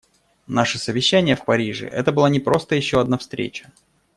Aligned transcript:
Наше 0.49 0.79
совещание 0.79 1.35
в 1.35 1.45
Париже 1.45 1.85
− 1.85 1.87
это 1.91 2.11
была 2.11 2.27
не 2.31 2.39
просто 2.39 2.73
еще 2.73 2.99
одна 3.01 3.19
встреча. 3.19 3.71